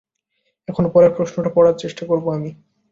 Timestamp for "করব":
2.05-2.25